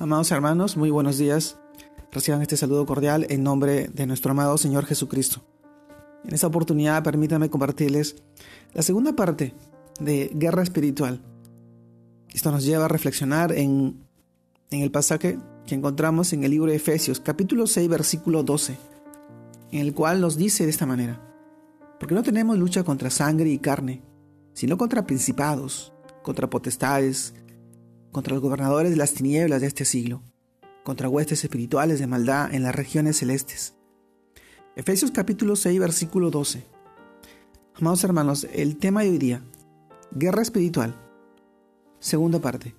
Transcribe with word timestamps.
Amados 0.00 0.32
hermanos, 0.32 0.76
muy 0.76 0.90
buenos 0.90 1.18
días. 1.18 1.56
Reciban 2.10 2.42
este 2.42 2.56
saludo 2.56 2.84
cordial 2.84 3.28
en 3.30 3.44
nombre 3.44 3.86
de 3.86 4.06
nuestro 4.06 4.32
amado 4.32 4.58
Señor 4.58 4.86
Jesucristo. 4.86 5.44
En 6.24 6.34
esta 6.34 6.48
oportunidad 6.48 7.04
permítanme 7.04 7.48
compartirles 7.48 8.16
la 8.72 8.82
segunda 8.82 9.14
parte 9.14 9.54
de 10.00 10.32
Guerra 10.34 10.64
Espiritual. 10.64 11.20
Esto 12.28 12.50
nos 12.50 12.64
lleva 12.64 12.86
a 12.86 12.88
reflexionar 12.88 13.52
en, 13.52 14.04
en 14.72 14.80
el 14.80 14.90
pasaje 14.90 15.38
que 15.64 15.76
encontramos 15.76 16.32
en 16.32 16.42
el 16.42 16.50
libro 16.50 16.72
de 16.72 16.76
Efesios, 16.76 17.20
capítulo 17.20 17.68
6, 17.68 17.88
versículo 17.88 18.42
12, 18.42 18.76
en 19.70 19.80
el 19.80 19.94
cual 19.94 20.20
nos 20.20 20.36
dice 20.36 20.64
de 20.64 20.70
esta 20.70 20.86
manera, 20.86 21.20
porque 22.00 22.16
no 22.16 22.24
tenemos 22.24 22.58
lucha 22.58 22.82
contra 22.82 23.10
sangre 23.10 23.48
y 23.48 23.58
carne, 23.58 24.02
sino 24.54 24.76
contra 24.76 25.06
principados, 25.06 25.92
contra 26.24 26.50
potestades, 26.50 27.32
contra 28.14 28.34
los 28.34 28.42
gobernadores 28.42 28.92
de 28.92 28.96
las 28.96 29.12
tinieblas 29.12 29.60
de 29.60 29.66
este 29.66 29.84
siglo, 29.84 30.22
contra 30.84 31.08
huestes 31.08 31.42
espirituales 31.42 31.98
de 31.98 32.06
maldad 32.06 32.54
en 32.54 32.62
las 32.62 32.72
regiones 32.72 33.18
celestes. 33.18 33.74
Efesios 34.76 35.10
capítulo 35.10 35.56
6, 35.56 35.80
versículo 35.80 36.30
12. 36.30 36.64
Amados 37.74 38.04
hermanos, 38.04 38.46
el 38.52 38.76
tema 38.76 39.02
de 39.02 39.10
hoy 39.10 39.18
día, 39.18 39.42
guerra 40.12 40.42
espiritual, 40.42 40.94
segunda 41.98 42.38
parte. 42.38 42.76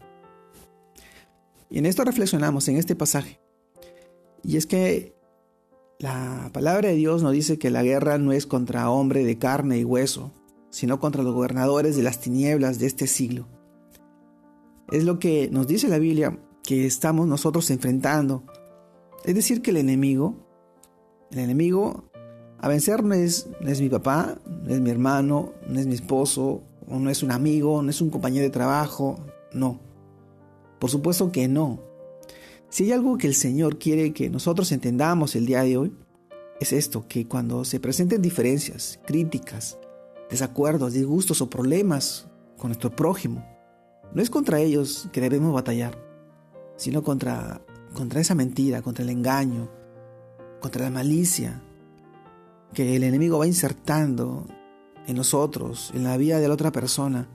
Y 1.69 1.79
en 1.79 1.85
esto 1.85 2.05
reflexionamos 2.05 2.69
en 2.69 2.77
este 2.77 2.95
pasaje. 2.95 3.41
Y 4.41 4.55
es 4.55 4.65
que 4.65 5.17
la 5.99 6.49
palabra 6.53 6.87
de 6.87 6.95
Dios 6.95 7.23
nos 7.23 7.33
dice 7.33 7.59
que 7.59 7.71
la 7.71 7.83
guerra 7.83 8.17
no 8.17 8.31
es 8.31 8.47
contra 8.47 8.89
hombre 8.89 9.25
de 9.25 9.37
carne 9.37 9.79
y 9.79 9.83
hueso, 9.83 10.31
sino 10.69 11.01
contra 11.01 11.23
los 11.23 11.33
gobernadores 11.33 11.97
de 11.97 12.03
las 12.03 12.21
tinieblas 12.21 12.79
de 12.79 12.85
este 12.85 13.05
siglo 13.05 13.49
es 14.91 15.03
lo 15.03 15.19
que 15.19 15.49
nos 15.51 15.67
dice 15.67 15.87
la 15.87 15.99
Biblia 15.99 16.37
que 16.63 16.85
estamos 16.85 17.27
nosotros 17.27 17.69
enfrentando. 17.71 18.43
Es 19.23 19.35
decir, 19.35 19.61
que 19.61 19.71
el 19.71 19.77
enemigo, 19.77 20.35
el 21.31 21.39
enemigo 21.39 22.09
a 22.59 22.67
vencer 22.67 23.03
no 23.03 23.13
es, 23.13 23.47
mi 23.79 23.89
papá, 23.89 24.39
no 24.45 24.73
es 24.73 24.81
mi 24.81 24.89
hermano, 24.89 25.53
no 25.67 25.79
es 25.79 25.87
mi 25.87 25.95
esposo, 25.95 26.63
no 26.87 27.09
es 27.09 27.23
un 27.23 27.31
amigo, 27.31 27.81
no 27.81 27.89
es 27.89 28.01
un 28.01 28.09
compañero 28.09 28.43
de 28.43 28.49
trabajo, 28.49 29.17
no. 29.53 29.79
Por 30.79 30.89
supuesto 30.89 31.31
que 31.31 31.47
no. 31.47 31.79
Si 32.69 32.85
hay 32.85 32.91
algo 32.91 33.17
que 33.17 33.27
el 33.27 33.35
Señor 33.35 33.77
quiere 33.77 34.13
que 34.13 34.29
nosotros 34.29 34.71
entendamos 34.71 35.35
el 35.35 35.45
día 35.45 35.63
de 35.63 35.77
hoy, 35.77 35.93
es 36.59 36.73
esto, 36.73 37.07
que 37.07 37.27
cuando 37.27 37.65
se 37.65 37.79
presenten 37.79 38.21
diferencias, 38.21 38.99
críticas, 39.05 39.77
desacuerdos, 40.29 40.93
disgustos 40.93 41.41
o 41.41 41.49
problemas 41.49 42.27
con 42.57 42.69
nuestro 42.69 42.95
prójimo, 42.95 43.45
no 44.13 44.21
es 44.21 44.29
contra 44.29 44.59
ellos 44.59 45.09
que 45.11 45.21
debemos 45.21 45.53
batallar, 45.53 45.97
sino 46.77 47.03
contra, 47.03 47.61
contra 47.93 48.21
esa 48.21 48.35
mentira, 48.35 48.81
contra 48.81 49.03
el 49.03 49.09
engaño, 49.09 49.69
contra 50.61 50.85
la 50.85 50.91
malicia 50.91 51.61
que 52.73 52.95
el 52.95 53.03
enemigo 53.03 53.39
va 53.39 53.47
insertando 53.47 54.45
en 55.07 55.15
nosotros, 55.15 55.91
en 55.93 56.03
la 56.03 56.17
vida 56.17 56.39
de 56.39 56.47
la 56.47 56.53
otra 56.53 56.71
persona. 56.71 57.27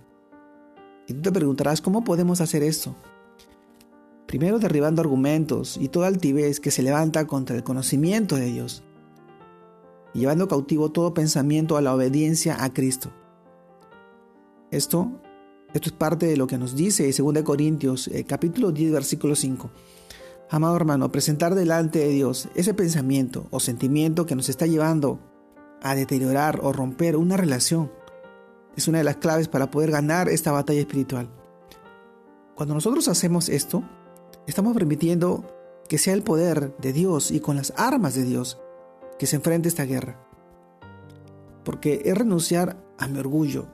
Y 1.06 1.14
tú 1.14 1.22
te 1.22 1.32
preguntarás, 1.32 1.80
¿cómo 1.80 2.04
podemos 2.04 2.41
hacer 2.41 2.62
esto? 2.62 2.94
Primero 4.26 4.58
derribando 4.58 5.02
argumentos 5.02 5.76
y 5.76 5.88
toda 5.88 6.06
altivez 6.06 6.60
que 6.60 6.70
se 6.70 6.82
levanta 6.82 7.26
contra 7.26 7.56
el 7.56 7.64
conocimiento 7.64 8.36
de 8.36 8.46
Dios, 8.46 8.84
y 10.12 10.20
llevando 10.20 10.48
cautivo 10.48 10.91
todo 10.91 11.14
pensamiento 11.14 11.76
a 11.76 11.80
la 11.80 11.94
obediencia 11.94 12.62
a 12.62 12.72
Cristo. 12.72 13.10
Esto 14.70 15.10
esto 15.72 15.88
es 15.88 15.92
parte 15.92 16.26
de 16.26 16.36
lo 16.36 16.46
que 16.46 16.58
nos 16.58 16.74
dice 16.74 17.12
2 17.12 17.42
Corintios 17.42 18.08
eh, 18.08 18.24
capítulo 18.24 18.72
10 18.72 18.92
versículo 18.92 19.36
5. 19.36 19.70
Amado 20.50 20.74
hermano, 20.74 21.12
presentar 21.12 21.54
delante 21.54 22.00
de 22.00 22.08
Dios 22.08 22.48
ese 22.56 22.74
pensamiento 22.74 23.46
o 23.50 23.60
sentimiento 23.60 24.26
que 24.26 24.34
nos 24.34 24.48
está 24.48 24.66
llevando 24.66 25.20
a 25.80 25.94
deteriorar 25.94 26.60
o 26.62 26.72
romper 26.72 27.16
una 27.16 27.36
relación 27.36 27.91
es 28.76 28.88
una 28.88 28.98
de 28.98 29.04
las 29.04 29.16
claves 29.16 29.48
para 29.48 29.70
poder 29.70 29.91
ganar 29.91 30.28
esta 30.28 30.53
batalla 30.53 30.80
espiritual. 30.80 31.30
Cuando 32.54 32.75
nosotros 32.75 33.09
hacemos 33.09 33.48
esto, 33.48 33.82
estamos 34.47 34.75
permitiendo 34.75 35.44
que 35.88 35.98
sea 35.98 36.14
el 36.14 36.22
poder 36.22 36.76
de 36.78 36.92
Dios 36.92 37.30
y 37.30 37.41
con 37.41 37.56
las 37.56 37.72
armas 37.76 38.14
de 38.14 38.25
Dios 38.25 38.60
que 39.19 39.26
se 39.26 39.36
enfrente 39.36 39.69
esta 39.69 39.84
guerra. 39.84 40.20
Porque 41.64 42.03
es 42.04 42.16
renunciar 42.16 42.76
a 42.98 43.06
mi 43.06 43.19
orgullo, 43.19 43.66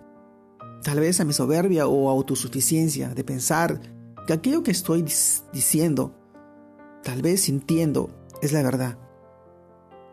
tal 0.86 1.00
vez 1.00 1.19
a 1.19 1.24
mi 1.24 1.32
soberbia 1.32 1.88
o 1.88 2.08
autosuficiencia 2.08 3.08
de 3.08 3.24
pensar 3.24 3.80
que 4.24 4.32
aquello 4.32 4.62
que 4.62 4.70
estoy 4.70 5.02
diciendo, 5.52 6.14
tal 7.02 7.22
vez 7.22 7.41
sintiendo, 7.41 8.08
es 8.41 8.52
la 8.52 8.62
verdad 8.62 8.97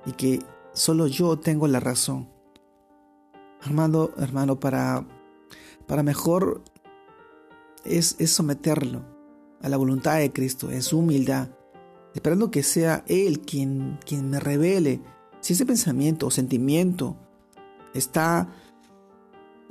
y 0.07 0.13
que 0.13 0.39
solo 0.73 1.05
yo 1.05 1.37
tengo 1.37 1.67
la 1.67 1.79
razón. 1.79 2.27
Hermano, 3.63 4.09
hermano, 4.17 4.59
para, 4.59 5.05
para 5.85 6.01
mejor 6.01 6.63
es, 7.85 8.15
es 8.17 8.31
someterlo 8.31 9.05
a 9.61 9.69
la 9.69 9.77
voluntad 9.77 10.17
de 10.17 10.33
Cristo 10.33 10.71
en 10.71 10.81
su 10.81 10.97
humildad, 10.97 11.49
esperando 12.15 12.49
que 12.49 12.63
sea 12.63 13.03
Él 13.05 13.41
quien, 13.41 13.99
quien 14.07 14.27
me 14.27 14.39
revele 14.39 15.03
si 15.39 15.53
ese 15.53 15.67
pensamiento 15.67 16.25
o 16.25 16.31
sentimiento 16.31 17.15
está 17.93 18.49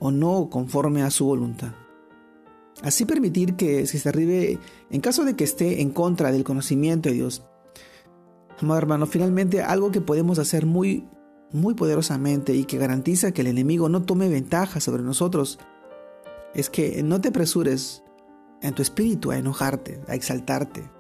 o 0.05 0.11
no 0.11 0.51
conforme 0.51 1.05
a 1.05 1.11
su 1.11 1.27
voluntad. 1.27 1.75
Así 2.83 3.05
permitir 3.05 3.55
que 3.55 3.87
se 3.87 4.09
arribe, 4.09 4.59
en 4.91 5.01
caso 5.01 5.25
de 5.25 5.37
que 5.37 5.45
esté 5.45 5.81
en 5.81 5.91
contra 5.91 6.33
del 6.33 6.43
conocimiento 6.43 7.09
de 7.09 7.15
Dios, 7.15 7.45
amado 8.61 8.79
hermano, 8.79 9.07
finalmente 9.07 9.63
algo 9.63 9.93
que 9.93 10.01
podemos 10.01 10.41
hacer 10.41 10.67
muy, 10.67 11.07
muy 11.53 11.75
poderosamente 11.75 12.53
y 12.53 12.65
que 12.65 12.79
garantiza 12.79 13.31
que 13.31 13.43
el 13.43 13.47
enemigo 13.47 13.89
no 13.89 14.03
tome 14.03 14.29
ventaja 14.29 14.81
sobre 14.81 15.05
nosotros, 15.05 15.61
es 16.53 16.69
que 16.69 17.01
no 17.05 17.21
te 17.21 17.29
apresures 17.29 18.03
en 18.61 18.75
tu 18.75 18.83
espíritu 18.83 19.31
a 19.31 19.39
enojarte, 19.39 20.01
a 20.09 20.17
exaltarte, 20.17 20.91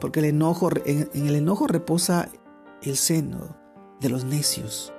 porque 0.00 0.20
el 0.20 0.26
enojo, 0.26 0.70
en, 0.86 1.10
en 1.12 1.26
el 1.26 1.34
enojo 1.34 1.66
reposa 1.66 2.30
el 2.80 2.96
seno 2.96 3.58
de 4.00 4.08
los 4.08 4.24
necios. 4.24 4.94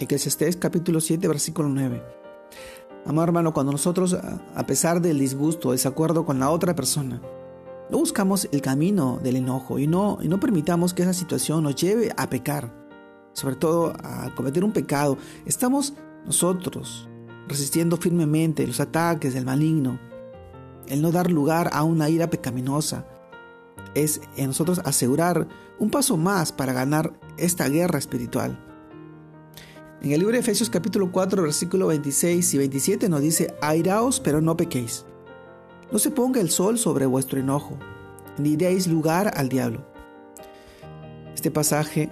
Eclesiastés 0.00 0.56
capítulo 0.56 0.98
7, 0.98 1.28
versículo 1.28 1.68
9. 1.68 2.02
Amado 3.04 3.24
hermano, 3.24 3.52
cuando 3.52 3.70
nosotros, 3.70 4.14
a 4.14 4.66
pesar 4.66 5.02
del 5.02 5.18
disgusto, 5.18 5.72
desacuerdo 5.72 6.24
con 6.24 6.40
la 6.40 6.48
otra 6.48 6.74
persona, 6.74 7.20
no 7.90 7.98
buscamos 7.98 8.48
el 8.50 8.62
camino 8.62 9.20
del 9.22 9.36
enojo 9.36 9.78
y 9.78 9.86
no, 9.86 10.16
y 10.22 10.28
no 10.28 10.40
permitamos 10.40 10.94
que 10.94 11.02
esa 11.02 11.12
situación 11.12 11.64
nos 11.64 11.76
lleve 11.76 12.14
a 12.16 12.30
pecar, 12.30 12.72
sobre 13.34 13.56
todo 13.56 13.92
a 14.02 14.34
cometer 14.34 14.64
un 14.64 14.72
pecado, 14.72 15.18
estamos 15.44 15.92
nosotros 16.24 17.06
resistiendo 17.46 17.98
firmemente 17.98 18.66
los 18.66 18.80
ataques 18.80 19.34
del 19.34 19.44
maligno. 19.44 20.00
El 20.86 21.02
no 21.02 21.12
dar 21.12 21.30
lugar 21.30 21.68
a 21.74 21.84
una 21.84 22.08
ira 22.08 22.30
pecaminosa 22.30 23.04
es 23.94 24.22
en 24.36 24.46
nosotros 24.46 24.80
asegurar 24.82 25.46
un 25.78 25.90
paso 25.90 26.16
más 26.16 26.52
para 26.52 26.72
ganar 26.72 27.12
esta 27.36 27.68
guerra 27.68 27.98
espiritual. 27.98 28.69
En 30.02 30.12
el 30.12 30.20
libro 30.20 30.32
de 30.32 30.38
Efesios 30.38 30.70
capítulo 30.70 31.12
4, 31.12 31.42
versículo 31.42 31.88
26 31.88 32.54
y 32.54 32.58
27 32.58 33.08
nos 33.10 33.20
dice, 33.20 33.54
airaos 33.60 34.18
pero 34.18 34.40
no 34.40 34.56
pequéis. 34.56 35.04
No 35.92 35.98
se 35.98 36.10
ponga 36.10 36.40
el 36.40 36.48
sol 36.48 36.78
sobre 36.78 37.04
vuestro 37.04 37.38
enojo, 37.38 37.76
ni 38.38 38.56
deis 38.56 38.86
lugar 38.86 39.30
al 39.36 39.50
diablo. 39.50 39.84
Este 41.34 41.50
pasaje 41.50 42.08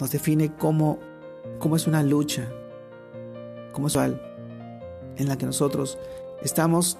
nos 0.00 0.10
define 0.10 0.56
cómo, 0.56 0.98
cómo 1.58 1.76
es 1.76 1.86
una 1.86 2.02
lucha, 2.02 2.48
cómo 3.72 3.88
es 3.88 3.96
en 3.96 5.28
la 5.28 5.36
que 5.36 5.44
nosotros 5.44 5.98
estamos 6.42 6.96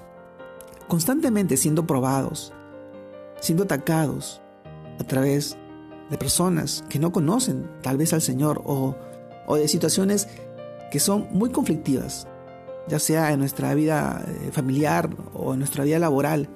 constantemente 0.87 1.57
siendo 1.57 1.87
probados, 1.87 2.53
siendo 3.39 3.63
atacados 3.63 4.39
a 4.99 5.03
través 5.03 5.57
de 6.11 6.17
personas 6.19 6.83
que 6.89 6.99
no 6.99 7.11
conocen 7.11 7.67
tal 7.81 7.97
vez 7.97 8.13
al 8.13 8.21
Señor 8.21 8.61
o 8.65 8.95
o 9.51 9.57
de 9.57 9.67
situaciones 9.67 10.29
que 10.91 11.01
son 11.01 11.27
muy 11.31 11.49
conflictivas, 11.49 12.25
ya 12.87 12.99
sea 12.99 13.33
en 13.33 13.39
nuestra 13.39 13.73
vida 13.73 14.23
eh, 14.25 14.49
familiar 14.53 15.09
o 15.33 15.51
en 15.51 15.59
nuestra 15.59 15.83
vida 15.83 15.99
laboral. 15.99 16.47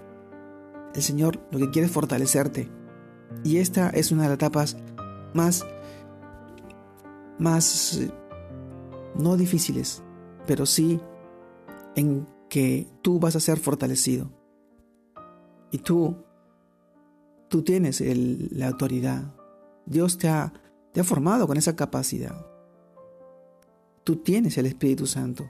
El 0.94 1.02
Señor 1.02 1.42
lo 1.52 1.60
que 1.60 1.72
quiere 1.72 1.88
es 1.88 1.92
fortalecerte. 1.92 2.70
Y 3.44 3.58
esta 3.58 3.90
es 3.90 4.14
una 4.14 4.24
de 4.24 4.30
las 4.30 4.36
etapas 4.36 4.78
más, 5.34 5.66
más, 7.38 8.00
no 9.14 9.36
difíciles, 9.36 10.02
pero 10.48 10.66
sí 10.66 11.02
en 11.98 12.26
que 12.48 12.88
tú 13.02 13.20
vas 13.20 13.36
a 13.36 13.42
ser 13.42 13.60
fortalecido. 13.60 14.32
Y 15.70 15.80
tú, 15.80 16.16
tú 17.50 17.62
tienes 17.62 18.02
la 18.54 18.70
autoridad. 18.70 19.36
Dios 19.86 20.18
te 20.18 20.30
ha, 20.30 20.54
te 20.94 21.02
ha 21.02 21.04
formado 21.04 21.46
con 21.46 21.58
esa 21.58 21.76
capacidad. 21.76 22.55
Tú 24.06 24.18
tienes 24.18 24.56
el 24.60 24.68
Espíritu 24.68 25.08
Santo 25.08 25.50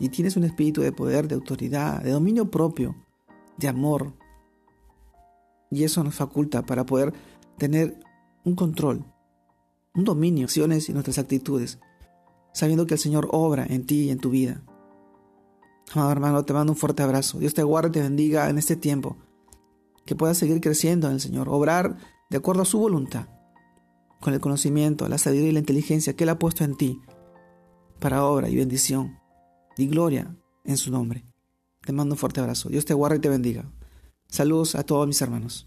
y 0.00 0.08
tienes 0.08 0.36
un 0.36 0.42
espíritu 0.42 0.80
de 0.80 0.90
poder, 0.90 1.28
de 1.28 1.36
autoridad, 1.36 2.02
de 2.02 2.10
dominio 2.10 2.50
propio, 2.50 2.96
de 3.56 3.68
amor. 3.68 4.14
Y 5.70 5.84
eso 5.84 6.02
nos 6.02 6.16
faculta 6.16 6.66
para 6.66 6.84
poder 6.84 7.14
tener 7.56 8.00
un 8.44 8.56
control, 8.56 9.04
un 9.94 10.02
dominio, 10.02 10.46
acciones 10.46 10.88
y 10.88 10.92
nuestras 10.92 11.18
actitudes, 11.18 11.78
sabiendo 12.52 12.84
que 12.84 12.94
el 12.94 13.00
Señor 13.00 13.28
obra 13.30 13.64
en 13.64 13.86
ti 13.86 14.06
y 14.06 14.10
en 14.10 14.18
tu 14.18 14.30
vida. 14.30 14.64
Amado 15.92 16.10
hermano, 16.10 16.44
te 16.44 16.52
mando 16.52 16.72
un 16.72 16.76
fuerte 16.76 17.04
abrazo. 17.04 17.38
Dios 17.38 17.54
te 17.54 17.62
guarde 17.62 17.90
y 17.90 17.92
te 17.92 18.02
bendiga 18.02 18.50
en 18.50 18.58
este 18.58 18.74
tiempo. 18.74 19.18
Que 20.04 20.16
puedas 20.16 20.36
seguir 20.36 20.60
creciendo 20.60 21.06
en 21.06 21.14
el 21.14 21.20
Señor, 21.20 21.48
obrar 21.48 21.96
de 22.28 22.38
acuerdo 22.38 22.62
a 22.62 22.64
su 22.64 22.80
voluntad, 22.80 23.28
con 24.20 24.34
el 24.34 24.40
conocimiento, 24.40 25.08
la 25.08 25.18
sabiduría 25.18 25.50
y 25.50 25.52
la 25.52 25.60
inteligencia 25.60 26.16
que 26.16 26.24
Él 26.24 26.30
ha 26.30 26.40
puesto 26.40 26.64
en 26.64 26.76
ti, 26.76 27.00
para 27.98 28.24
obra 28.24 28.48
y 28.48 28.56
bendición 28.56 29.18
y 29.76 29.86
gloria 29.86 30.34
en 30.64 30.76
su 30.76 30.90
nombre. 30.90 31.24
Te 31.84 31.92
mando 31.92 32.14
un 32.14 32.18
fuerte 32.18 32.40
abrazo. 32.40 32.68
Dios 32.68 32.84
te 32.84 32.94
guarde 32.94 33.16
y 33.16 33.20
te 33.20 33.28
bendiga. 33.28 33.70
Saludos 34.28 34.74
a 34.74 34.84
todos 34.84 35.06
mis 35.06 35.20
hermanos. 35.22 35.66